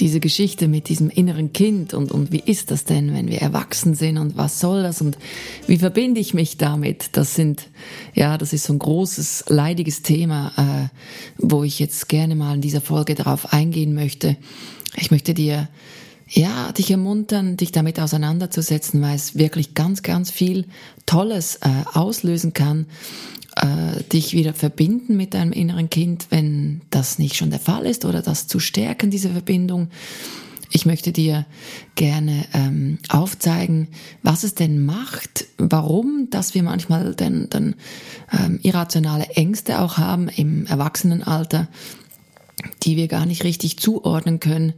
[0.00, 3.94] diese Geschichte mit diesem inneren Kind und, und wie ist das denn, wenn wir erwachsen
[3.94, 5.18] sind und was soll das und
[5.66, 7.10] wie verbinde ich mich damit?
[7.12, 7.68] Das sind,
[8.14, 10.98] ja, das ist so ein großes, leidiges Thema, äh,
[11.38, 14.36] wo ich jetzt gerne mal in dieser Folge darauf eingehen möchte.
[14.96, 15.68] Ich möchte dir,
[16.28, 20.66] ja, dich ermuntern, dich damit auseinanderzusetzen, weil es wirklich ganz, ganz viel
[21.06, 22.86] Tolles äh, auslösen kann
[23.56, 28.04] äh, dich wieder verbinden mit deinem inneren Kind, wenn das nicht schon der Fall ist
[28.04, 29.88] oder das zu stärken, diese Verbindung.
[30.70, 31.46] Ich möchte dir
[31.94, 33.88] gerne ähm, aufzeigen,
[34.24, 37.76] was es denn macht, warum, dass wir manchmal dann,
[38.32, 41.68] ähm, irrationale Ängste auch haben im Erwachsenenalter,
[42.82, 44.72] die wir gar nicht richtig zuordnen können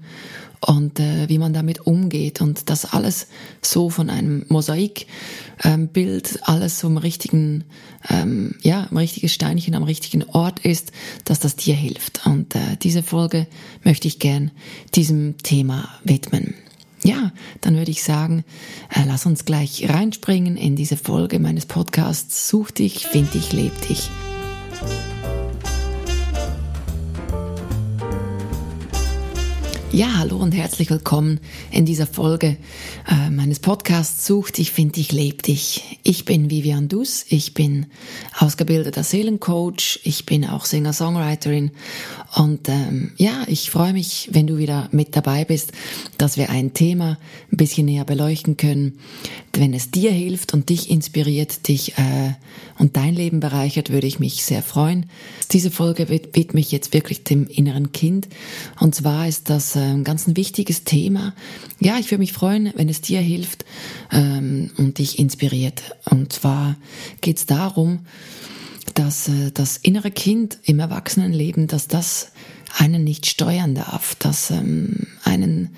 [0.61, 3.29] und äh, wie man damit umgeht und das alles
[3.63, 5.07] so von einem Mosaikbild,
[5.65, 7.65] ähm, alles so im richtigen,
[8.09, 10.93] ähm, ja, ein richtiges Steinchen am richtigen Ort ist,
[11.25, 12.27] dass das dir hilft.
[12.27, 13.47] Und äh, diese Folge
[13.85, 14.51] möchte ich gern
[14.95, 16.55] diesem Thema widmen.
[17.05, 18.45] Ja, dann würde ich sagen,
[18.89, 23.73] äh, lass uns gleich reinspringen in diese Folge meines Podcasts Such dich, find dich, leb
[23.87, 24.11] dich.
[29.97, 32.59] Ja, hallo und herzlich willkommen in dieser Folge
[33.09, 35.99] äh, meines Podcasts Such dich, find dich, leb dich.
[36.03, 37.87] Ich bin Vivian Dus, ich bin
[38.39, 41.71] ausgebildeter Seelencoach, ich bin auch Singer-Songwriterin
[42.35, 45.73] und ähm, ja, ich freue mich, wenn du wieder mit dabei bist,
[46.19, 47.17] dass wir ein Thema
[47.51, 48.99] ein bisschen näher beleuchten können.
[49.55, 52.35] Wenn es dir hilft und dich inspiriert, dich äh,
[52.79, 55.07] und dein Leben bereichert, würde ich mich sehr freuen.
[55.53, 58.29] Diese Folge widme ich jetzt wirklich dem inneren Kind
[58.79, 61.35] und zwar ist das äh, ein ganz ein wichtiges Thema.
[61.81, 63.65] Ja, ich würde mich freuen, wenn es dir hilft
[64.13, 65.83] ähm, und dich inspiriert.
[66.11, 66.77] Und zwar
[67.21, 68.01] geht es darum,
[68.95, 72.33] dass äh, das innere Kind im Erwachsenenleben, dass das
[72.77, 75.71] einen nicht steuern darf, dass ähm, einen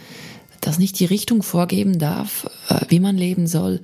[0.60, 3.80] das nicht die Richtung vorgeben darf, äh, wie man leben soll,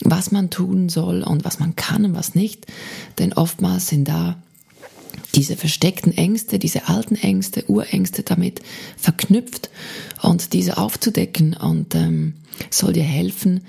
[0.00, 2.66] was man tun soll und was man kann und was nicht.
[3.18, 4.36] Denn oftmals sind da
[5.36, 8.62] diese versteckten Ängste, diese alten Ängste, Urängste damit
[8.96, 9.70] verknüpft
[10.22, 12.34] und diese aufzudecken und ähm,
[12.70, 13.60] soll dir helfen,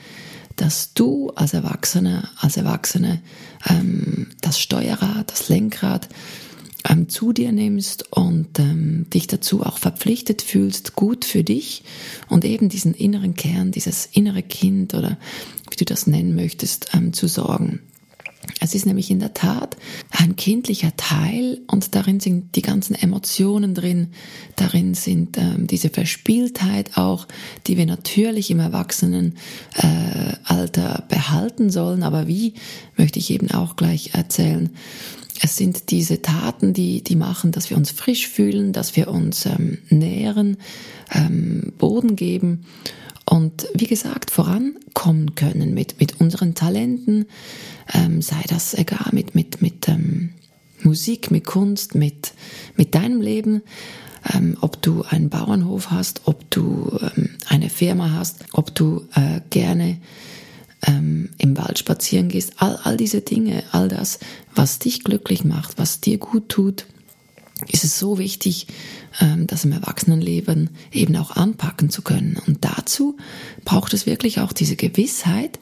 [0.56, 3.22] dass du als Erwachsener, als Erwachsene
[3.70, 6.08] ähm, das Steuerrad, das Lenkrad
[6.90, 11.84] ähm, zu dir nimmst und ähm, dich dazu auch verpflichtet fühlst, gut für dich
[12.30, 15.18] und eben diesen inneren Kern, dieses innere Kind oder
[15.70, 17.82] wie du das nennen möchtest, ähm, zu sorgen.
[18.60, 19.78] Es ist nämlich in der Tat
[20.12, 24.10] ein kindlicher Teil und darin sind die ganzen Emotionen drin,
[24.56, 27.28] darin sind ähm, diese Verspieltheit auch,
[27.68, 29.36] die wir natürlich im Erwachsenenalter
[30.50, 32.04] äh, behalten sollen.
[32.04, 32.54] Aber wie,
[32.96, 34.70] möchte ich eben auch gleich erzählen.
[35.42, 39.46] Es sind diese Taten, die, die machen, dass wir uns frisch fühlen, dass wir uns
[39.46, 40.58] ähm, nähren,
[41.14, 42.66] ähm, Boden geben
[43.30, 47.26] und wie gesagt vorankommen können mit, mit unseren Talenten,
[47.94, 50.30] ähm, sei das egal mit, mit, mit ähm,
[50.82, 52.34] Musik, mit Kunst, mit,
[52.76, 53.64] mit deinem Leben,
[54.34, 59.42] ähm, ob du einen Bauernhof hast, ob du ähm, eine Firma hast, ob du äh,
[59.50, 59.98] gerne
[60.86, 64.20] ähm, im Wald spazieren gehst, all, all diese Dinge, all das,
[64.56, 66.86] was dich glücklich macht, was dir gut tut,
[67.68, 68.68] ist es so wichtig,
[69.20, 72.38] ähm, das im Erwachsenenleben eben auch anpacken zu können.
[72.46, 73.18] Und dazu
[73.66, 75.60] braucht es wirklich auch diese Gewissheit,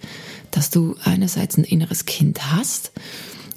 [0.52, 2.92] dass du einerseits ein inneres Kind hast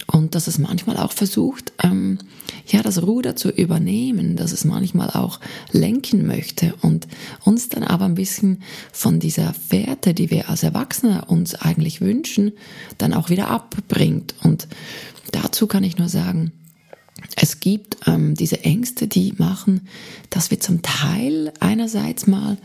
[0.07, 2.19] und dass es manchmal auch versucht, ähm,
[2.67, 5.39] ja, das Ruder zu übernehmen, dass es manchmal auch
[5.73, 7.07] lenken möchte und
[7.45, 8.63] uns dann aber ein bisschen
[8.93, 12.53] von dieser Fährte, die wir als Erwachsene uns eigentlich wünschen,
[12.97, 14.35] dann auch wieder abbringt.
[14.43, 14.69] Und
[15.31, 16.53] dazu kann ich nur sagen,
[17.37, 19.89] es gibt ähm, diese Ängste, die machen,
[20.31, 22.59] dass wir zum Teil einerseits mal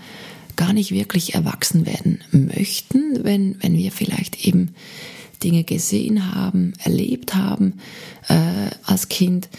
[0.56, 4.76] gar nicht wirklich erwachsen werden möchten, wenn, wenn wir vielleicht eben
[5.44, 7.80] Dinge gesehen haben, erlebt haben
[8.30, 9.50] äh, als Kind,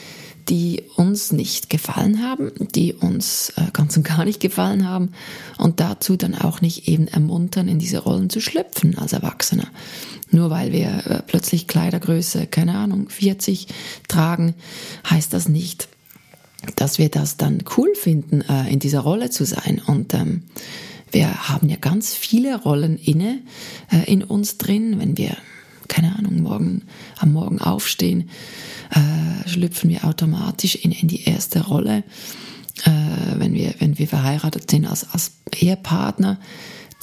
[0.48, 5.12] die uns nicht gefallen haben, die uns äh, ganz und gar nicht gefallen haben
[5.58, 9.68] und dazu dann auch nicht eben ermuntern, in diese Rollen zu schlüpfen als Erwachsener.
[10.30, 13.68] Nur weil wir äh, plötzlich Kleidergröße, keine Ahnung, 40
[14.08, 14.54] tragen,
[15.08, 15.88] heißt das nicht,
[16.76, 19.80] dass wir das dann cool finden, äh, in dieser Rolle zu sein.
[19.86, 20.42] Und ähm,
[21.10, 23.38] wir haben ja ganz viele Rollen inne
[24.06, 25.36] in uns drin, wenn wir
[25.88, 26.82] keine Ahnung, morgen,
[27.18, 28.30] am Morgen aufstehen,
[28.90, 32.04] äh, schlüpfen wir automatisch in, in die erste Rolle.
[32.84, 32.90] Äh,
[33.38, 36.38] wenn wir, wenn wir verheiratet sind als, als Ehepartner,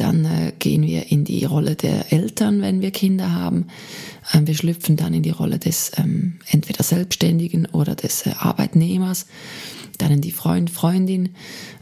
[0.02, 3.68] Dann äh, gehen wir in die Rolle der Eltern, wenn wir Kinder haben.
[4.34, 9.28] Ähm, wir schlüpfen dann in die Rolle des ähm, entweder Selbstständigen oder des äh, Arbeitnehmers.
[10.00, 11.30] Dann in die Freund, Freundin.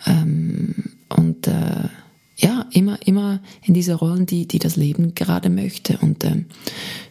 [0.06, 0.76] Ähm,
[1.08, 1.88] und äh,
[2.36, 5.98] ja, immer, immer in diese Rollen, die, die das Leben gerade möchte.
[6.02, 6.46] Und ähm,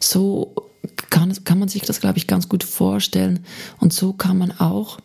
[0.01, 0.68] so
[1.11, 3.41] kann, kann man sich das, glaube ich, ganz gut vorstellen.
[3.79, 4.99] Und so kann man auch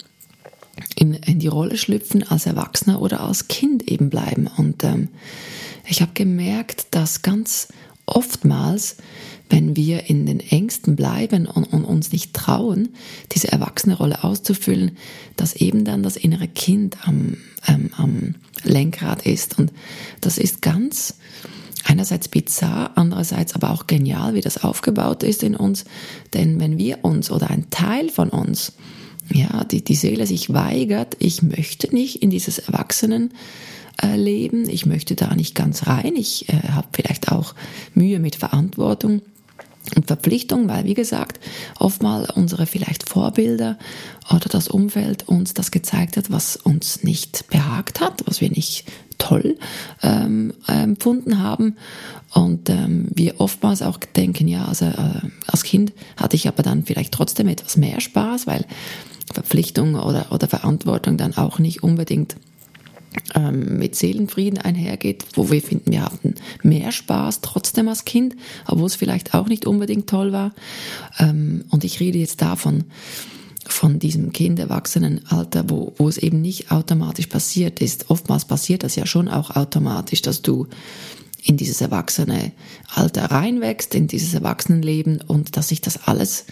[0.96, 4.48] in, in die Rolle schlüpfen als Erwachsener oder als Kind eben bleiben.
[4.58, 5.10] Und ähm,
[5.86, 7.68] ich habe gemerkt, dass ganz
[8.06, 8.98] oftmals,
[9.50, 12.90] wenn wir in den Ängsten bleiben und, und, uns nicht trauen,
[13.32, 14.98] diese erwachsene Rolle auszufüllen,
[15.36, 17.38] dass eben dann das innere Kind am,
[17.68, 19.60] ähm, am Lenkrad ist.
[19.60, 19.72] Und
[20.22, 21.18] das ist ganz
[21.84, 25.86] einerseits bizarr, andererseits aber auch genial, wie das aufgebaut ist in uns.
[26.34, 28.74] Denn wenn wir uns oder ein Teil von uns,
[29.32, 33.34] ja, die, die Seele sich weigert, ich möchte nicht in dieses Erwachsenen,
[34.16, 34.68] leben.
[34.70, 36.16] Ich möchte da nicht ganz rein.
[36.16, 37.54] Ich äh, habe vielleicht auch
[37.94, 39.22] Mühe mit Verantwortung
[39.96, 41.40] und Verpflichtung, weil wie gesagt,
[41.78, 43.78] oftmal unsere vielleicht Vorbilder
[44.30, 48.86] oder das Umfeld uns das gezeigt hat, was uns nicht behagt hat, was wir nicht
[49.18, 49.58] toll
[50.02, 51.78] ähm, empfunden haben
[52.34, 56.84] und ähm, wir oftmals auch denken, ja, also äh, als Kind hatte ich aber dann
[56.84, 58.66] vielleicht trotzdem etwas mehr Spaß, weil
[59.32, 62.36] Verpflichtung oder, oder Verantwortung dann auch nicht unbedingt
[63.36, 68.36] ähm, mit Seelenfrieden einhergeht, wo wir finden, wir hatten mehr Spaß trotzdem als Kind,
[68.66, 70.54] obwohl es vielleicht auch nicht unbedingt toll war.
[71.20, 72.86] Ähm, und ich rede jetzt davon,
[73.68, 78.10] von diesem Kind-Erwachsenen-Alter, wo, wo es eben nicht automatisch passiert ist.
[78.10, 80.68] Oftmals passiert das ja schon auch automatisch, dass du
[81.44, 82.52] in dieses erwachsene
[82.94, 86.46] Alter reinwächst, in dieses Erwachsenenleben und dass sich das alles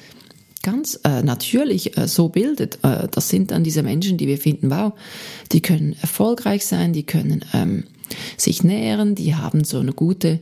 [0.64, 2.80] ganz äh, natürlich äh, so bildet.
[2.84, 4.94] Äh, das sind dann diese Menschen, die wir finden, wow,
[5.52, 7.86] die können erfolgreich sein, die können ähm,
[8.38, 10.40] sich nähren, die haben so eine gute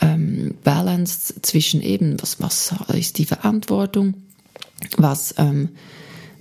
[0.00, 4.14] ähm, Balance zwischen eben, was, was ist die Verantwortung,
[4.96, 5.70] was ähm,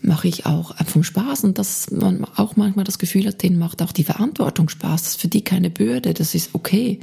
[0.02, 3.82] mache ich auch vom Spaß und dass man auch manchmal das Gefühl hat, denen macht
[3.82, 5.04] auch die Verantwortung Spaß.
[5.04, 7.00] Das ist für die keine Bürde, das ist okay.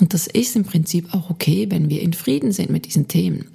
[0.00, 3.46] Und das ist im Prinzip auch okay, wenn wir in Frieden sind mit diesen Themen.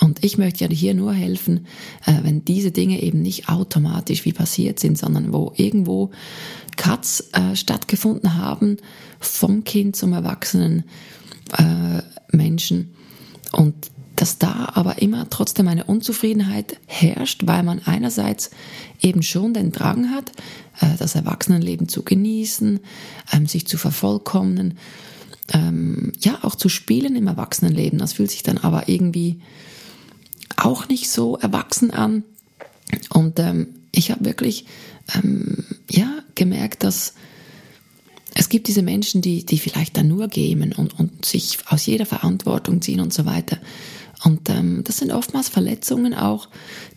[0.00, 1.66] Und ich möchte ja hier nur helfen,
[2.06, 6.10] äh, wenn diese Dinge eben nicht automatisch wie passiert sind, sondern wo irgendwo
[6.76, 8.76] Cuts äh, stattgefunden haben
[9.18, 10.84] vom Kind zum erwachsenen
[11.56, 12.94] äh, Menschen
[13.52, 13.74] und
[14.18, 18.50] dass da aber immer trotzdem eine Unzufriedenheit herrscht, weil man einerseits
[19.00, 20.32] eben schon den Drang hat,
[20.98, 22.80] das Erwachsenenleben zu genießen,
[23.32, 24.76] ähm, sich zu vervollkommnen,
[25.52, 28.00] ähm, ja auch zu spielen im Erwachsenenleben.
[28.00, 29.40] Das fühlt sich dann aber irgendwie
[30.56, 32.24] auch nicht so erwachsen an.
[33.10, 34.66] Und ähm, ich habe wirklich
[35.88, 37.14] ja, gemerkt, dass
[38.34, 42.06] es gibt diese Menschen, die, die vielleicht dann nur gamen und, und sich aus jeder
[42.06, 43.58] Verantwortung ziehen und so weiter.
[44.24, 46.48] Und ähm, das sind oftmals Verletzungen auch,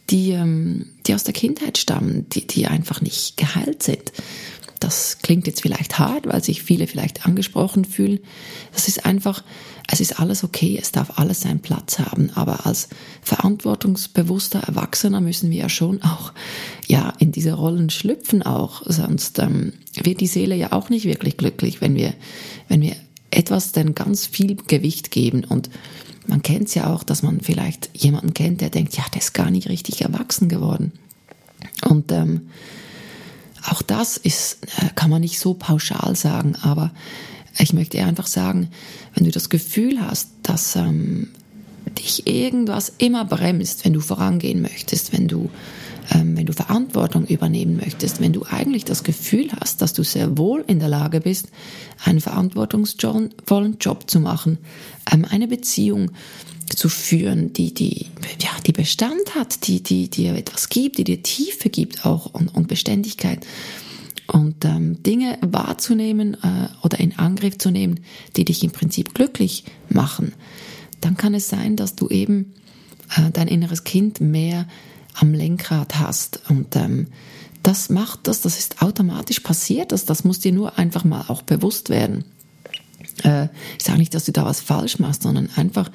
[0.10, 4.12] die, ähm, die aus der Kindheit stammen, die, die einfach nicht geheilt sind.
[4.82, 8.20] Das klingt jetzt vielleicht hart, weil sich viele vielleicht angesprochen fühlen.
[8.74, 9.44] Das ist einfach,
[9.88, 12.32] es ist alles okay, es darf alles seinen Platz haben.
[12.34, 12.90] Aber als
[13.22, 16.34] verantwortungsbewusster Erwachsener müssen wir ja schon auch,
[16.88, 18.82] ja, in diese Rollen schlüpfen auch.
[18.88, 22.16] Sonst ähm, wird die Seele ja auch nicht wirklich glücklich, wenn wir,
[22.68, 22.96] wenn wir
[23.30, 25.70] etwas denn ganz viel Gewicht geben und
[26.28, 29.34] man kennt es ja auch, dass man vielleicht jemanden kennt, der denkt, ja, der ist
[29.34, 30.92] gar nicht richtig erwachsen geworden.
[31.88, 32.50] Und ähm,
[33.70, 36.92] auch das ist, äh, kann man nicht so pauschal sagen, aber
[37.58, 38.70] ich möchte einfach sagen,
[39.14, 41.30] wenn du das Gefühl hast, dass ähm,
[41.98, 45.50] dich irgendwas immer bremst, wenn du vorangehen möchtest, wenn du,
[46.14, 50.64] wenn du Verantwortung übernehmen möchtest, wenn du eigentlich das Gefühl hast, dass du sehr wohl
[50.68, 51.50] in der Lage bist,
[52.04, 54.58] einen verantwortungsvollen Job zu machen,
[55.12, 56.12] ähm, eine Beziehung
[56.76, 58.08] zu führen, die, die,
[58.40, 62.54] ja, die Bestand hat, die, die dir etwas gibt, die dir Tiefe gibt auch und,
[62.54, 63.46] und Beständigkeit.
[64.28, 68.00] Und ähm, Dinge wahrzunehmen äh, oder in Angriff zu nehmen,
[68.38, 70.34] die dich im Prinzip glücklich machen,
[71.02, 72.54] dann kann es sein, dass du eben
[73.18, 74.68] äh, dein inneres Kind mehr
[75.14, 76.42] am Lenkrad hast.
[76.50, 77.08] Und ähm,
[77.64, 81.42] das macht das, das ist automatisch passiert, das, das muss dir nur einfach mal auch
[81.44, 82.26] bewusst werden
[83.24, 85.90] äh, ich sage nicht, dass du da was falsch machst, sondern einfach,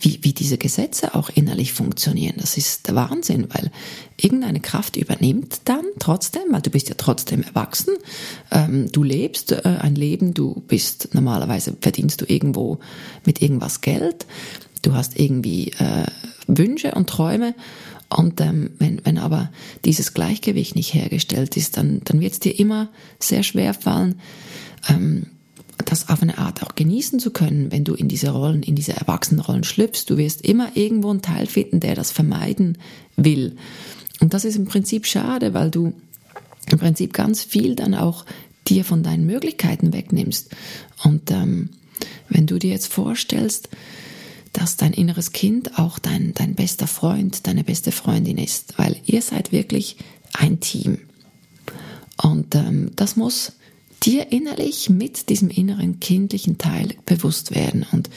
[0.00, 2.36] wie, wie diese Gesetze auch innerlich funktionieren.
[2.38, 3.70] Das ist der Wahnsinn, weil
[4.16, 7.94] irgendeine Kraft übernimmt dann trotzdem, weil du bist ja trotzdem erwachsen,
[8.50, 12.78] ähm, du lebst äh, ein Leben, du bist normalerweise verdienst du irgendwo
[13.24, 14.26] mit irgendwas Geld,
[14.82, 16.06] du hast irgendwie äh,
[16.46, 17.54] Wünsche und Träume
[18.14, 19.50] und ähm, wenn, wenn aber
[19.84, 22.88] dieses Gleichgewicht nicht hergestellt ist, dann, dann wird es dir immer
[23.20, 24.20] sehr schwer fallen,
[24.88, 25.26] ähm,
[25.84, 28.92] das auf eine Art auch genießen zu können, wenn du in diese Rollen, in diese
[28.94, 30.06] Erwachsenenrollen schlüpfst.
[30.08, 32.78] Du wirst immer irgendwo einen Teil finden, der das vermeiden
[33.16, 33.56] will.
[34.20, 35.94] Und das ist im Prinzip schade, weil du
[36.70, 38.26] im Prinzip ganz viel dann auch
[38.68, 40.50] dir von deinen Möglichkeiten wegnimmst.
[41.02, 41.70] Und ähm,
[42.28, 43.70] wenn du dir jetzt vorstellst,
[44.52, 49.22] dass dein inneres Kind auch dein, dein bester Freund, deine beste Freundin ist, weil ihr
[49.22, 49.96] seid wirklich
[50.32, 50.98] ein Team.
[52.22, 53.52] Und ähm, das muss
[54.02, 57.86] dir innerlich mit diesem inneren kindlichen Teil bewusst werden.
[57.92, 58.10] Und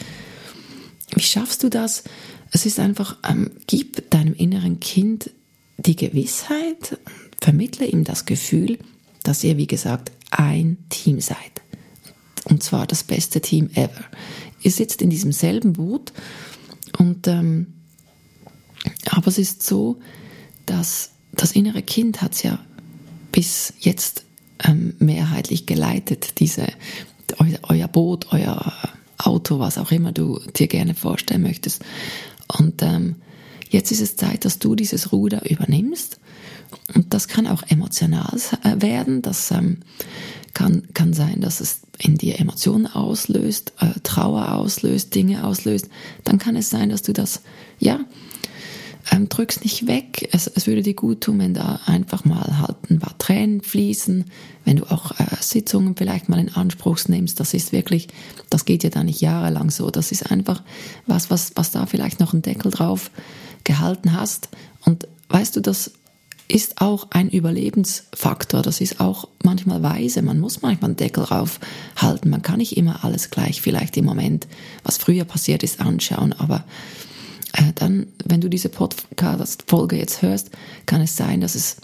[1.13, 2.03] wie schaffst du das?
[2.51, 5.29] Es ist einfach, ähm, gib deinem inneren Kind
[5.77, 6.97] die Gewissheit,
[7.41, 8.79] vermittle ihm das Gefühl,
[9.23, 11.37] dass ihr, wie gesagt, ein Team seid.
[12.45, 14.03] Und zwar das beste Team ever.
[14.63, 16.13] Ihr sitzt in diesem selben Boot
[16.97, 17.67] und ähm,
[19.09, 19.99] aber es ist so,
[20.65, 22.59] dass das innere Kind hat es ja
[23.31, 24.25] bis jetzt
[24.63, 26.67] ähm, mehrheitlich geleitet, diese
[27.63, 28.73] euer, Boot, euer
[29.17, 31.83] Auto, was auch immer du dir gerne vorstellen möchtest.
[32.47, 33.15] Und ähm,
[33.69, 36.19] jetzt ist es Zeit, dass du dieses Ruder übernimmst.
[36.93, 39.21] Und das kann auch emotional äh, werden.
[39.21, 39.79] Das ähm,
[40.53, 45.89] kann, kann sein, dass es in dir Emotionen auslöst, äh, Trauer auslöst, Dinge auslöst.
[46.23, 47.41] Dann kann es sein, dass du das,
[47.79, 47.99] ja,
[49.11, 50.29] ähm, drück's nicht weg.
[50.31, 54.25] Es, es würde dir gut tun, wenn da einfach mal halt ein paar Tränen fließen,
[54.63, 57.39] wenn du auch äh, Sitzungen vielleicht mal in Anspruch nimmst.
[57.39, 58.07] Das ist wirklich,
[58.49, 59.89] das geht ja da nicht jahrelang so.
[59.89, 60.63] Das ist einfach
[61.05, 63.11] was, was, was da vielleicht noch einen Deckel drauf
[63.63, 64.49] gehalten hast.
[64.85, 65.91] Und weißt du, das
[66.47, 68.61] ist auch ein Überlebensfaktor.
[68.61, 70.21] Das ist auch manchmal weise.
[70.21, 71.59] Man muss manchmal einen Deckel drauf
[71.95, 72.29] halten.
[72.29, 74.47] Man kann nicht immer alles gleich vielleicht im Moment,
[74.83, 76.33] was früher passiert ist, anschauen.
[76.33, 76.65] Aber
[77.53, 80.51] äh, dann, wenn du diese Podcast-Folge jetzt hörst,
[80.85, 81.77] kann es sein, dass es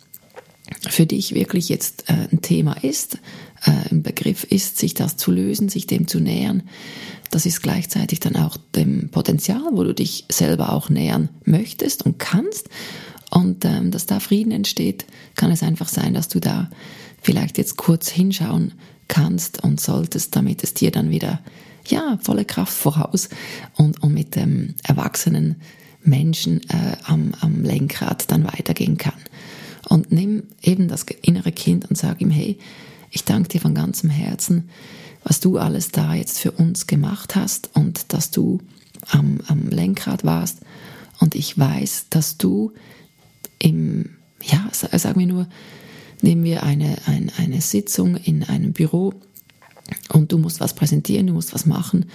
[0.87, 3.15] für dich wirklich jetzt äh, ein Thema ist,
[3.65, 6.63] äh, ein Begriff ist, sich das zu lösen, sich dem zu nähern.
[7.31, 12.19] Das ist gleichzeitig dann auch dem Potenzial, wo du dich selber auch nähern möchtest und
[12.19, 12.69] kannst.
[13.29, 15.05] Und ähm, dass da Frieden entsteht,
[15.35, 16.69] kann es einfach sein, dass du da
[17.21, 18.73] vielleicht jetzt kurz hinschauen
[19.07, 21.41] kannst und solltest, damit es dir dann wieder
[21.87, 23.29] ja, volle Kraft voraus
[23.75, 25.55] und, und mit dem erwachsenen
[26.03, 29.19] Menschen äh, am, am Lenkrad dann weitergehen kann.
[29.87, 32.57] Und nimm eben das innere Kind und sag ihm, hey,
[33.11, 34.69] ich danke dir von ganzem Herzen,
[35.23, 38.59] was du alles da jetzt für uns gemacht hast und dass du
[39.09, 40.59] am, am Lenkrad warst.
[41.19, 42.71] Und ich weiß, dass du
[43.59, 44.09] im,
[44.43, 45.47] ja, sagen wir nur,
[46.21, 49.13] nehmen wir eine, eine, eine Sitzung in einem Büro
[50.09, 52.05] und du musst was präsentieren, du musst was machen.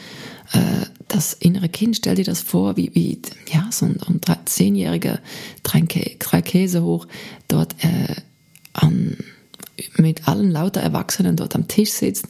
[0.52, 3.20] Äh, das innere Kind, stell dir das vor, wie, wie
[3.52, 5.20] ja, so ein, ein zehnjähriger,
[5.62, 5.84] drei,
[6.18, 7.06] drei Käse hoch,
[7.48, 8.14] dort äh,
[8.72, 9.16] an,
[9.96, 12.28] mit allen lauter Erwachsenen dort am Tisch sitzt,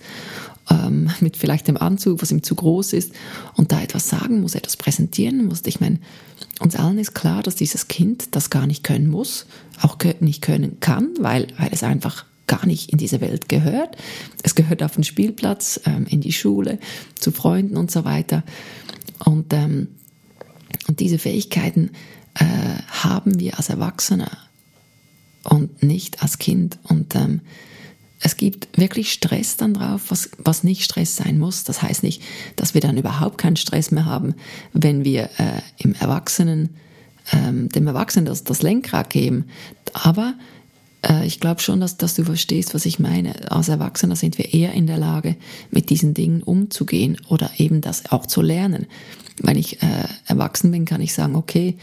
[0.70, 3.12] ähm, mit vielleicht dem Anzug, was ihm zu groß ist,
[3.54, 5.62] und da etwas sagen muss, etwas präsentieren muss.
[5.66, 5.98] Ich meine,
[6.60, 9.46] uns allen ist klar, dass dieses Kind das gar nicht können muss,
[9.80, 13.96] auch nicht können kann, weil, weil es einfach gar nicht in diese Welt gehört.
[14.42, 16.78] Es gehört auf den Spielplatz, ähm, in die Schule,
[17.18, 18.42] zu Freunden und so weiter.
[19.24, 19.88] Und, ähm,
[20.88, 21.90] und diese Fähigkeiten
[22.34, 22.44] äh,
[22.88, 24.30] haben wir als Erwachsene
[25.44, 26.78] und nicht als Kind.
[26.84, 27.40] Und ähm,
[28.20, 31.64] es gibt wirklich Stress dann drauf, was, was nicht Stress sein muss.
[31.64, 32.22] Das heißt nicht,
[32.56, 34.34] dass wir dann überhaupt keinen Stress mehr haben,
[34.72, 36.70] wenn wir äh, im Erwachsenen,
[37.32, 39.46] ähm, dem Erwachsenen das, das Lenkrad geben.
[39.92, 40.34] Aber
[41.06, 43.50] äh, ich glaube schon, dass, dass du verstehst, was ich meine.
[43.50, 45.36] Als Erwachsener sind wir eher in der Lage,
[45.70, 48.86] mit diesen Dingen umzugehen oder eben das auch zu lernen.
[49.42, 51.76] Wenn ich äh, erwachsen bin, kann ich sagen, okay,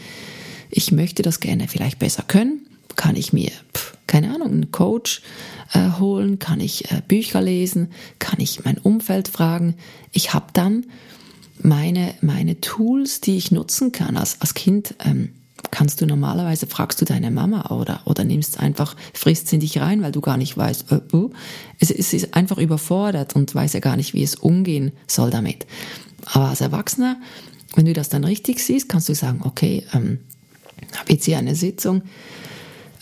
[0.70, 2.66] ich möchte das gerne vielleicht besser können.
[2.96, 3.96] Kann ich mir, pff,
[4.42, 5.22] Ahnung, einen Coach
[5.72, 6.38] äh, holen?
[6.38, 7.88] Kann ich äh, Bücher lesen?
[8.18, 9.74] Kann ich mein Umfeld fragen?
[10.12, 10.86] Ich habe dann
[11.60, 14.16] meine, meine Tools, die ich nutzen kann.
[14.16, 15.30] Als, als Kind ähm,
[15.70, 20.02] kannst du normalerweise, fragst du deine Mama oder, oder nimmst einfach, frisst in dich rein,
[20.02, 21.30] weil du gar nicht weißt, äh, uh,
[21.78, 25.66] es, es ist einfach überfordert und weiß ja gar nicht, wie es umgehen soll damit.
[26.26, 27.20] Aber als Erwachsener,
[27.74, 30.18] wenn du das dann richtig siehst, kannst du sagen, okay, ähm,
[30.98, 32.02] habe jetzt hier eine Sitzung,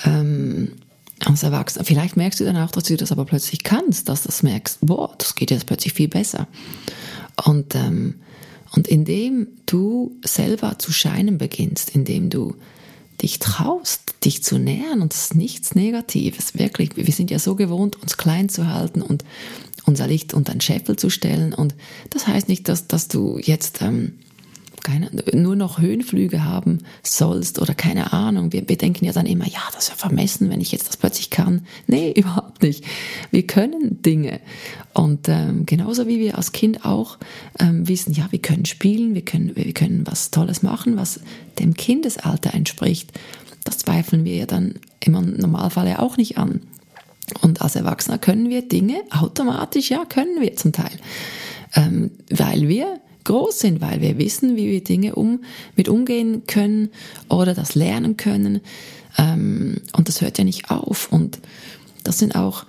[0.05, 0.73] ähm,
[1.25, 4.29] als Erwachsener, vielleicht merkst du dann auch, dass du das aber plötzlich kannst, dass du
[4.29, 6.47] das merkst, boah, das geht jetzt plötzlich viel besser.
[7.45, 8.15] Und ähm,
[8.73, 12.55] und indem du selber zu scheinen beginnst, indem du
[13.21, 16.97] dich traust, dich zu nähern, und das ist nichts Negatives, wirklich.
[16.97, 19.25] Wir sind ja so gewohnt, uns klein zu halten und
[19.85, 21.53] unser Licht unter den Scheffel zu stellen.
[21.53, 21.75] Und
[22.11, 24.15] das heißt nicht, dass, dass du jetzt, ähm,
[24.91, 28.53] keine, nur noch Höhenflüge haben sollst oder keine Ahnung.
[28.53, 30.97] Wir, wir denken ja dann immer, ja, das ist ja vermessen, wenn ich jetzt das
[30.97, 31.67] plötzlich kann.
[31.87, 32.85] Nee, überhaupt nicht.
[33.31, 34.41] Wir können Dinge.
[34.93, 37.19] Und ähm, genauso wie wir als Kind auch
[37.59, 41.21] ähm, wissen, ja, wir können spielen, wir können, wir können was Tolles machen, was
[41.59, 43.13] dem Kindesalter entspricht.
[43.65, 46.63] Das zweifeln wir ja dann im Normalfall ja auch nicht an.
[47.43, 50.91] Und als Erwachsener können wir Dinge automatisch, ja, können wir zum Teil.
[51.77, 55.45] Ähm, weil wir groß sind, weil wir wissen, wie wir Dinge um,
[55.77, 56.91] mit umgehen können
[57.29, 58.61] oder das lernen können.
[59.19, 61.13] Ähm, und das hört ja nicht auf.
[61.13, 61.39] Und
[62.05, 62.65] das sind auch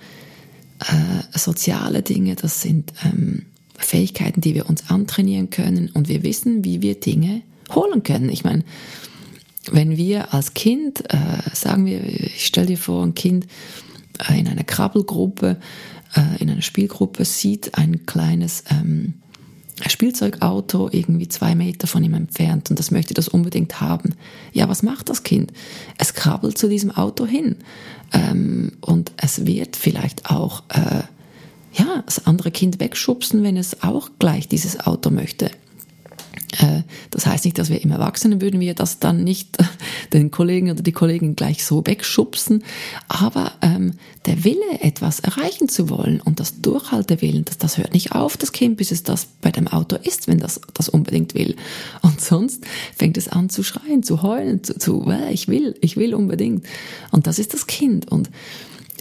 [0.80, 6.64] äh, soziale Dinge, das sind ähm, Fähigkeiten, die wir uns antrainieren können und wir wissen,
[6.64, 7.42] wie wir Dinge
[7.74, 8.28] holen können.
[8.28, 8.64] Ich meine,
[9.70, 11.16] wenn wir als Kind, äh,
[11.52, 13.46] sagen wir, ich stell dir vor, ein Kind
[14.28, 15.58] äh, in einer Krabbelgruppe,
[16.14, 19.14] äh, in einer Spielgruppe sieht ein kleines ähm,
[19.90, 24.14] Spielzeugauto irgendwie zwei Meter von ihm entfernt und das möchte das unbedingt haben.
[24.52, 25.52] Ja, was macht das Kind?
[25.98, 27.56] Es krabbelt zu diesem Auto hin
[28.12, 31.02] ähm, und es wird vielleicht auch äh,
[31.74, 35.50] ja das andere Kind wegschubsen, wenn es auch gleich dieses Auto möchte.
[36.52, 39.56] Äh, das heißt nicht, dass wir im Erwachsenen würden wir das dann nicht
[40.12, 42.62] den Kollegen oder die Kollegin gleich so wegschubsen,
[43.08, 43.94] aber ähm,
[44.26, 48.52] der Wille, etwas erreichen zu wollen und das Durchhaltewillen, das, das hört nicht auf, das
[48.52, 51.56] Kind, bis es das bei dem Auto ist, wenn das das unbedingt will.
[52.02, 52.64] Und sonst
[52.96, 56.66] fängt es an zu schreien, zu heulen, zu, zu ich will, ich will unbedingt.
[57.10, 58.10] Und das ist das Kind.
[58.10, 58.30] Und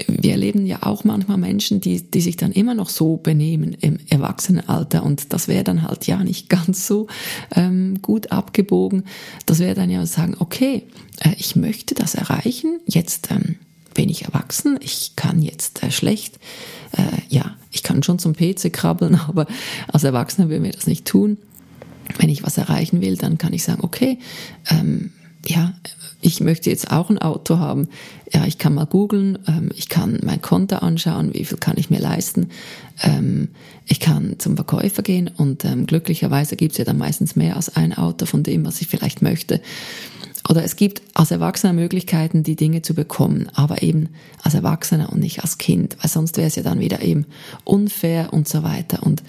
[0.08, 3.98] wir erleben ja auch manchmal Menschen, die, die sich dann immer noch so benehmen im
[4.10, 7.08] Erwachsenenalter und das wäre dann halt ja nicht ganz so
[7.56, 9.04] ähm, gut abgebogen.
[9.46, 10.84] Das wäre dann ja sagen, okay,
[11.20, 13.56] äh, ich möchte das erreichen, jetzt ähm,
[13.94, 16.40] bin ich erwachsen, ich kann jetzt äh, schlecht,
[16.98, 19.48] äh, ja, ich kann schon zum PC krabbeln, aber
[19.88, 21.38] als Erwachsener würden wir das nicht tun.
[22.18, 24.20] Wenn ich was erreichen will, dann kann ich sagen, okay,
[24.70, 25.14] ähm,
[25.48, 25.74] ja,
[26.22, 27.88] ich möchte jetzt auch ein Auto haben.
[28.32, 31.90] Ja, ich kann mal googeln, ähm, ich kann mein Konto anschauen, wie viel kann ich
[31.90, 32.50] mir leisten.
[33.02, 33.50] Ähm,
[33.86, 37.76] ich kann zum Verkäufer gehen und ähm, glücklicherweise gibt es ja dann meistens mehr als
[37.76, 39.62] ein Auto von dem, was ich vielleicht möchte.
[40.50, 44.10] Oder es gibt als Erwachsener Möglichkeiten, die Dinge zu bekommen, aber eben
[44.42, 47.26] als Erwachsener und nicht als Kind, weil sonst wäre es ja dann wieder eben
[47.64, 49.04] unfair und so weiter.
[49.04, 49.24] Und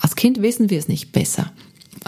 [0.00, 1.52] als Kind wissen wir es nicht besser.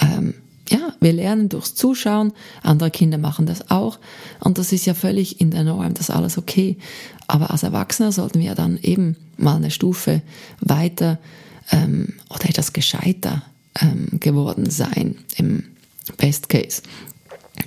[0.01, 0.35] Ähm,
[0.71, 3.99] ja, wir lernen durchs Zuschauen, andere Kinder machen das auch
[4.41, 6.77] und das ist ja völlig in der Norm, das ist alles okay.
[7.27, 10.23] Aber als Erwachsener sollten wir dann eben mal eine Stufe
[10.61, 11.19] weiter
[11.71, 13.43] ähm, oder etwas gescheiter
[13.81, 15.65] ähm, geworden sein im
[16.17, 16.83] Best Case.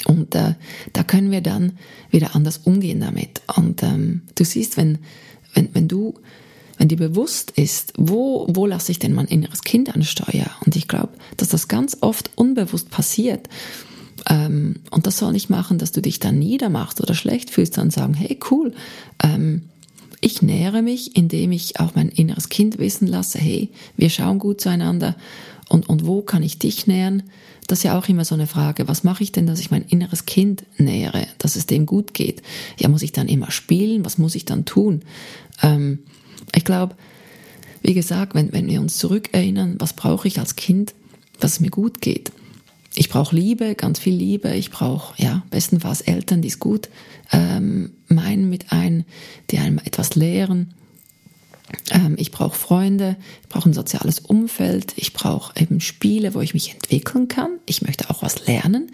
[0.06, 0.56] Und äh,
[0.94, 1.74] da können wir dann
[2.10, 3.42] wieder anders umgehen damit.
[3.56, 5.00] Und ähm, du siehst, wenn,
[5.54, 6.16] wenn, wenn du
[6.82, 10.50] wenn dir bewusst ist, wo, wo lasse ich denn mein inneres Kind an Steuer?
[10.66, 13.50] Und ich glaube, dass das ganz oft unbewusst passiert.
[14.28, 17.92] Ähm, und das soll nicht machen, dass du dich dann niedermachst oder schlecht fühlst, dann
[17.92, 18.74] sagen, hey cool,
[19.22, 19.70] ähm,
[20.22, 24.60] ich nähere mich, indem ich auch mein inneres Kind wissen lasse, hey, wir schauen gut
[24.60, 25.16] zueinander
[25.70, 27.22] und, und wo kann ich dich nähern?
[27.68, 29.84] Das ist ja auch immer so eine Frage, was mache ich denn, dass ich mein
[29.84, 32.42] inneres Kind nähere, dass es dem gut geht?
[32.80, 34.04] Ja, muss ich dann immer spielen?
[34.04, 35.04] Was muss ich dann tun?
[35.62, 36.00] Ähm,
[36.56, 36.96] ich glaube,
[37.82, 40.94] wie gesagt, wenn, wenn wir uns zurückerinnern, was brauche ich als Kind,
[41.40, 42.32] dass es mir gut geht.
[42.94, 44.54] Ich brauche Liebe, ganz viel Liebe.
[44.54, 46.90] Ich brauche, ja, bestenfalls Eltern, die es gut
[47.32, 49.06] ähm, meinen mit ein,
[49.50, 50.74] die einem etwas lehren.
[51.90, 56.54] Ähm, ich brauche Freunde, ich brauche ein soziales Umfeld, ich brauche eben Spiele, wo ich
[56.54, 57.60] mich entwickeln kann.
[57.66, 58.92] Ich möchte auch was lernen.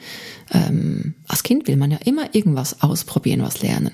[0.51, 3.91] Ähm, als Kind will man ja immer irgendwas ausprobieren, was lernen.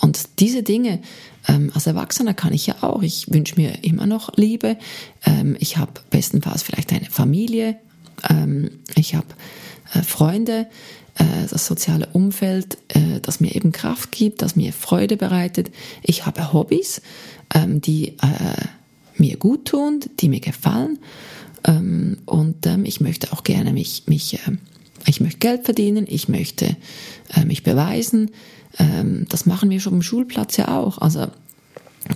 [0.00, 1.00] Und diese Dinge,
[1.48, 3.02] ähm, als Erwachsener kann ich ja auch.
[3.02, 4.76] Ich wünsche mir immer noch Liebe.
[5.24, 7.76] Ähm, ich habe bestenfalls vielleicht eine Familie.
[8.28, 9.28] Ähm, ich habe
[9.94, 10.66] äh, Freunde,
[11.16, 15.70] äh, das soziale Umfeld, äh, das mir eben Kraft gibt, das mir Freude bereitet.
[16.02, 17.02] Ich habe Hobbys,
[17.54, 18.64] ähm, die äh,
[19.16, 20.98] mir gut tun, die mir gefallen.
[21.64, 24.38] Ähm, und ähm, ich möchte auch gerne mich, mich
[25.06, 26.76] ich möchte Geld verdienen, ich möchte
[27.46, 28.32] mich beweisen,
[28.78, 30.98] ähm, das machen wir schon im Schulplatz ja auch.
[30.98, 31.26] Also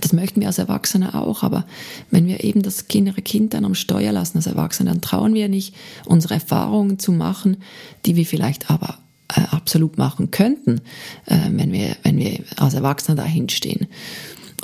[0.01, 1.65] das möchten wir als Erwachsene auch, aber
[2.11, 5.47] wenn wir eben das innere Kind dann am Steuer lassen als Erwachsene, dann trauen wir
[5.47, 7.57] nicht, unsere Erfahrungen zu machen,
[8.05, 8.97] die wir vielleicht aber
[9.33, 10.81] äh, absolut machen könnten,
[11.25, 13.87] äh, wenn, wir, wenn wir als Erwachsene dahin stehen.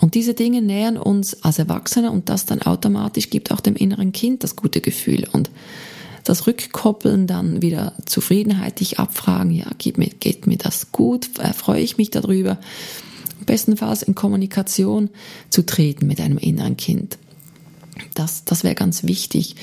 [0.01, 4.11] Und diese Dinge nähern uns als Erwachsene und das dann automatisch gibt auch dem inneren
[4.11, 5.27] Kind das gute Gefühl.
[5.31, 5.51] Und
[6.23, 11.53] das Rückkoppeln, dann wieder Zufriedenheit, dich abfragen, ja, geht mir, geht mir das gut, äh,
[11.53, 12.59] freue ich mich darüber.
[13.45, 15.09] Bestenfalls in Kommunikation
[15.49, 17.17] zu treten mit einem inneren Kind.
[18.13, 19.55] das, das wäre ganz wichtig.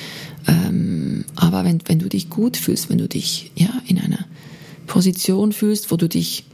[0.46, 4.26] Ähm, aber wenn, wenn du dich gut fühlst, wenn du dich ja in einer
[4.86, 6.44] Position fühlst, wo du dich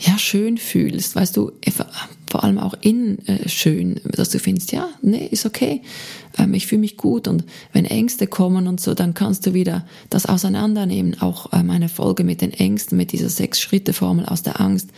[0.00, 1.52] ja schön fühlst, weißt du,
[2.34, 5.82] vor allem auch innen äh, schön, dass du findest, ja, nee, ist okay,
[6.36, 9.86] ähm, ich fühle mich gut und wenn Ängste kommen und so, dann kannst du wieder
[10.10, 11.20] das auseinandernehmen.
[11.20, 14.90] Auch äh, meine Folge mit den Ängsten, mit dieser Sechs-Schritte-Formel aus der Angst,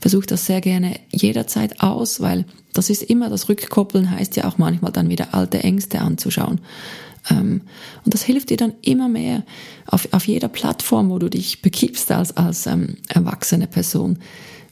[0.00, 4.58] versuch das sehr gerne jederzeit aus, weil das ist immer, das Rückkoppeln heißt ja auch
[4.58, 6.60] manchmal dann wieder alte Ängste anzuschauen.
[7.30, 7.60] Ähm,
[8.04, 9.44] und das hilft dir dann immer mehr
[9.86, 14.18] auf, auf jeder Plattform, wo du dich begibst als, als ähm, erwachsene Person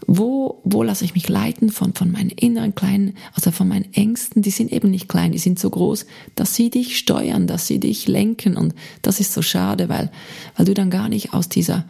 [0.06, 4.42] wo, wo lasse ich mich leiten von, von meinen inneren kleinen, also von meinen Ängsten,
[4.42, 7.78] die sind eben nicht klein, die sind so groß, dass sie dich steuern, dass sie
[7.78, 8.56] dich lenken.
[8.56, 10.10] Und das ist so schade, weil,
[10.56, 11.84] weil du dann gar nicht aus dieser,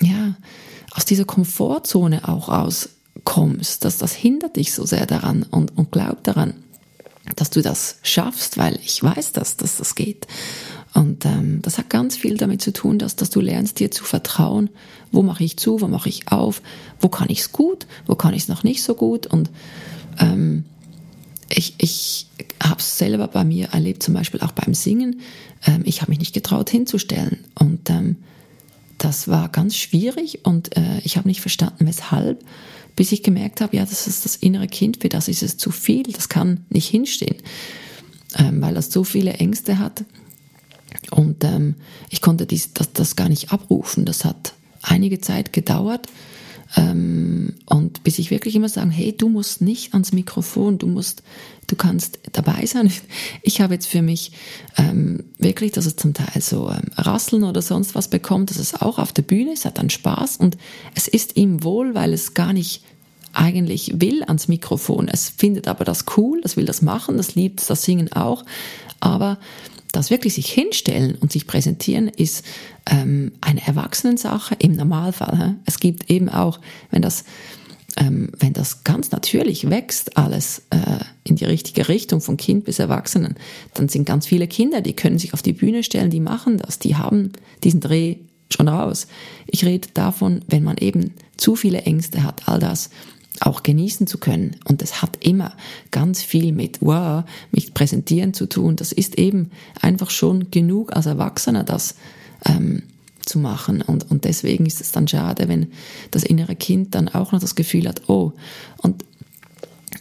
[0.00, 0.36] ja,
[0.94, 6.24] aus dieser Komfortzone auch rauskommst, dass das hindert dich so sehr daran und, und glaub
[6.24, 6.54] daran,
[7.36, 10.26] dass du das schaffst, weil ich weiß das, dass das geht.
[10.94, 14.04] Und ähm, das hat ganz viel damit zu tun, dass, dass du lernst, dir zu
[14.04, 14.70] vertrauen.
[15.12, 16.62] Wo mache ich zu, wo mache ich auf,
[17.00, 19.26] wo kann ich es gut, wo kann ich es noch nicht so gut.
[19.26, 19.50] Und
[20.18, 20.64] ähm,
[21.48, 22.26] ich, ich
[22.62, 25.20] habe es selber bei mir erlebt, zum Beispiel auch beim Singen.
[25.66, 27.44] Ähm, ich habe mich nicht getraut hinzustellen.
[27.54, 28.16] Und ähm,
[28.98, 32.44] das war ganz schwierig und äh, ich habe nicht verstanden, weshalb,
[32.96, 35.70] bis ich gemerkt habe, ja, das ist das innere Kind, für das ist es zu
[35.70, 37.36] viel, das kann nicht hinstehen,
[38.36, 40.04] ähm, weil das so viele Ängste hat.
[41.10, 41.76] Und ähm,
[42.10, 44.04] ich konnte dies, das, das gar nicht abrufen.
[44.04, 46.06] Das hat einige Zeit gedauert.
[46.76, 51.22] Ähm, und bis ich wirklich immer sagen, hey, du musst nicht ans Mikrofon, du musst,
[51.66, 52.92] du kannst dabei sein.
[53.42, 54.32] Ich habe jetzt für mich
[54.76, 58.74] ähm, wirklich, dass es zum Teil so ähm, Rasseln oder sonst was bekommt, dass es
[58.74, 60.58] auch auf der Bühne ist, hat dann Spaß und
[60.94, 62.82] es ist ihm wohl, weil es gar nicht
[63.32, 65.08] eigentlich will ans Mikrofon.
[65.08, 68.44] Es findet aber das cool, es will das machen, das liebt das Singen auch,
[69.00, 69.38] aber
[69.92, 72.44] das wirklich sich hinstellen und sich präsentieren ist
[72.90, 75.38] ähm, eine Erwachsenensache im Normalfall.
[75.38, 75.54] He?
[75.64, 77.24] Es gibt eben auch, wenn das,
[77.96, 82.78] ähm, wenn das ganz natürlich wächst, alles äh, in die richtige Richtung, von Kind bis
[82.78, 83.36] Erwachsenen,
[83.74, 86.78] dann sind ganz viele Kinder, die können sich auf die Bühne stellen, die machen das,
[86.78, 87.32] die haben
[87.64, 88.16] diesen Dreh
[88.50, 89.06] schon raus.
[89.46, 92.90] Ich rede davon, wenn man eben zu viele Ängste hat, all das
[93.40, 94.56] auch genießen zu können.
[94.64, 95.56] Und das hat immer
[95.90, 98.76] ganz viel mit, wow, mich präsentieren zu tun.
[98.76, 101.96] Das ist eben einfach schon genug als Erwachsener, das
[102.44, 102.82] ähm,
[103.24, 103.82] zu machen.
[103.82, 105.68] Und, und deswegen ist es dann schade, wenn
[106.10, 108.32] das innere Kind dann auch noch das Gefühl hat, oh,
[108.78, 109.04] und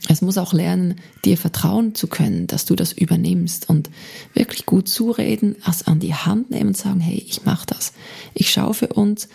[0.10, 0.96] es muss auch lernen,
[1.26, 3.90] dir vertrauen zu können, dass du das übernimmst und
[4.34, 7.94] wirklich gut zureden, es an die Hand nehmen und sagen, hey, ich mache das.
[8.34, 9.28] Ich schaue für uns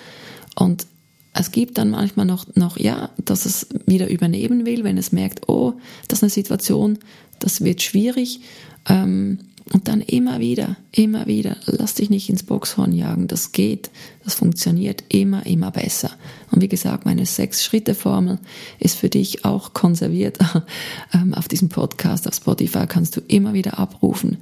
[0.54, 0.86] und
[1.34, 5.48] es gibt dann manchmal noch, noch, ja, dass es wieder übernehmen will, wenn es merkt,
[5.48, 5.74] oh,
[6.08, 6.98] das ist eine Situation,
[7.38, 8.40] das wird schwierig.
[8.88, 9.38] Ähm,
[9.70, 13.90] und dann immer wieder, immer wieder, lass dich nicht ins Boxhorn jagen, das geht,
[14.24, 16.10] das funktioniert immer, immer besser.
[16.50, 18.38] Und wie gesagt, meine Sechs-Schritte-Formel
[18.78, 20.38] ist für dich auch konserviert
[21.14, 24.38] ähm, auf diesem Podcast, auf Spotify kannst du immer wieder abrufen.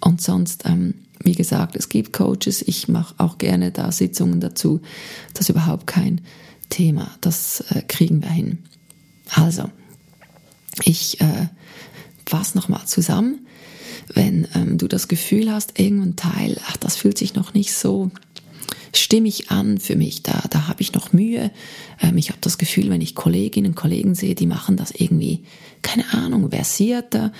[0.00, 4.80] Und sonst, ähm, wie gesagt, es gibt Coaches, ich mache auch gerne da Sitzungen dazu.
[5.32, 6.20] Das ist überhaupt kein
[6.68, 8.58] Thema, das äh, kriegen wir hin.
[9.30, 9.70] Also,
[10.82, 11.48] ich äh,
[12.26, 13.46] fasse nochmal zusammen.
[14.12, 18.10] Wenn ähm, du das Gefühl hast, irgendein Teil, ach, das fühlt sich noch nicht so
[18.92, 21.50] stimmig an für mich, da, da habe ich noch Mühe.
[22.00, 25.44] Ähm, ich habe das Gefühl, wenn ich Kolleginnen und Kollegen sehe, die machen das irgendwie,
[25.82, 27.32] keine Ahnung, versierter,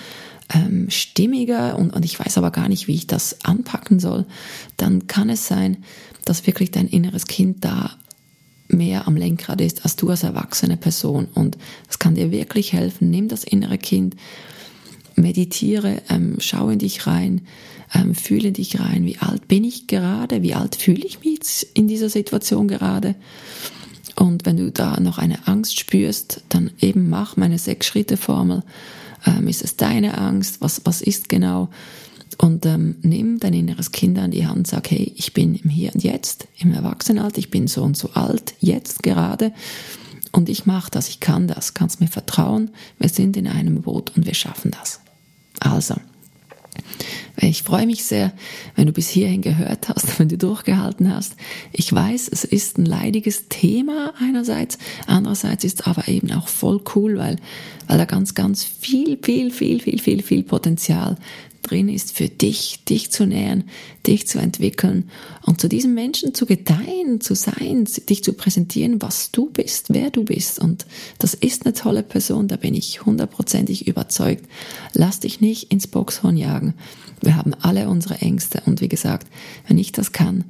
[0.53, 4.25] ähm, stimmiger und, und ich weiß aber gar nicht, wie ich das anpacken soll,
[4.77, 5.83] dann kann es sein,
[6.23, 7.91] dass wirklich dein inneres Kind da
[8.67, 11.27] mehr am Lenkrad ist als du als erwachsene Person.
[11.33, 13.09] Und das kann dir wirklich helfen.
[13.09, 14.15] Nimm das innere Kind,
[15.15, 17.41] meditiere, ähm, schau in dich rein,
[17.93, 19.05] ähm, fühle dich rein.
[19.05, 20.41] Wie alt bin ich gerade?
[20.41, 23.15] Wie alt fühle ich mich in dieser Situation gerade?
[24.15, 28.63] Und wenn du da noch eine Angst spürst, dann eben mach meine Sechs-Schritte-Formel.
[29.25, 30.61] Ähm, ist es deine Angst?
[30.61, 31.69] Was, was ist genau?
[32.37, 35.93] Und ähm, nimm dein inneres Kind an die Hand, sag, hey, ich bin im Hier
[35.93, 39.53] und Jetzt, im Erwachsenenalter, ich bin so und so alt, jetzt gerade.
[40.31, 44.11] Und ich mache das, ich kann das, kannst mir vertrauen, wir sind in einem Boot
[44.17, 44.99] und wir schaffen das.
[45.59, 45.95] Also,
[47.37, 48.31] ich freue mich sehr,
[48.75, 51.35] wenn du bis hierhin gehört hast, wenn du durchgehalten hast.
[51.71, 56.81] Ich weiß, es ist ein leidiges Thema einerseits, andererseits ist es aber eben auch voll
[56.95, 57.37] cool, weil,
[57.87, 61.17] weil da ganz, ganz viel, viel, viel, viel, viel, viel Potenzial
[61.65, 63.65] drin ist für dich, dich zu nähern,
[64.05, 65.09] dich zu entwickeln
[65.43, 70.11] und zu diesem Menschen zu gedeihen, zu sein, dich zu präsentieren, was du bist, wer
[70.11, 70.59] du bist.
[70.59, 70.85] Und
[71.19, 74.45] das ist eine tolle Person, da bin ich hundertprozentig überzeugt.
[74.93, 76.75] Lass dich nicht ins Boxhorn jagen.
[77.21, 79.27] Wir haben alle unsere Ängste und wie gesagt,
[79.67, 80.45] wenn ich das kann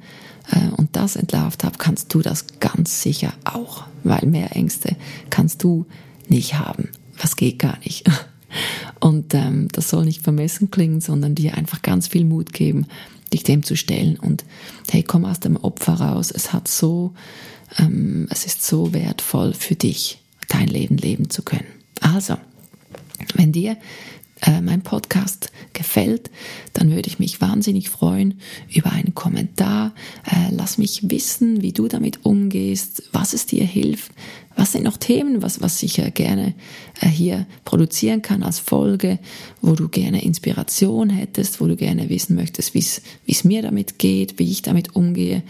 [0.50, 4.96] äh, und das entlarvt habe, kannst du das ganz sicher auch, weil mehr Ängste
[5.30, 5.86] kannst du
[6.28, 6.90] nicht haben.
[7.18, 8.04] Was geht gar nicht.
[9.00, 12.86] Und ähm, das soll nicht vermessen klingen, sondern dir einfach ganz viel Mut geben,
[13.32, 14.18] dich dem zu stellen.
[14.18, 14.44] Und
[14.90, 16.30] hey, komm aus dem Opfer raus.
[16.30, 17.14] Es hat so,
[17.78, 21.66] ähm, es ist so wertvoll für dich, dein Leben leben zu können.
[22.00, 22.36] Also,
[23.34, 23.76] wenn dir
[24.42, 26.30] äh, mein Podcast gefällt,
[26.72, 28.40] dann würde ich mich wahnsinnig freuen
[28.74, 29.94] über einen Kommentar.
[30.24, 34.12] Äh, lass mich wissen, wie du damit umgehst, was es dir hilft,
[34.54, 36.54] was sind noch Themen, was, was ich äh, gerne
[37.00, 39.18] äh, hier produzieren kann als Folge,
[39.62, 42.84] wo du gerne Inspiration hättest, wo du gerne wissen möchtest, wie
[43.26, 45.42] es mir damit geht, wie ich damit umgehe.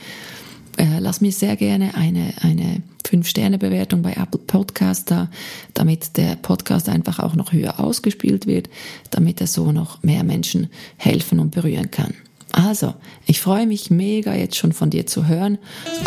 [0.77, 5.31] Äh, lass mir sehr gerne eine, eine 5-Sterne-Bewertung bei Apple Podcast da,
[5.75, 8.69] damit der Podcast einfach auch noch höher ausgespielt wird,
[9.11, 12.15] damit er so noch mehr Menschen helfen und berühren kann.
[12.53, 12.95] Also,
[13.27, 15.59] ich freue mich mega jetzt schon von dir zu hören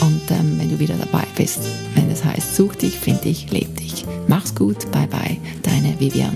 [0.02, 1.60] und ähm, wenn du wieder dabei bist,
[1.96, 4.06] wenn es heißt, such dich, find dich, leb dich.
[4.28, 6.36] Mach's gut, bye bye, deine Vivian.